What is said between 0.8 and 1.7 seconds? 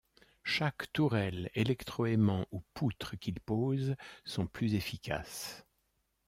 tourelle,